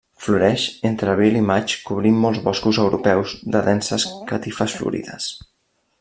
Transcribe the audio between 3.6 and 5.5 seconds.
denses catifes florides.